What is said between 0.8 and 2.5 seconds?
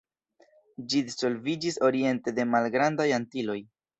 Ĝi disvolviĝis oriente de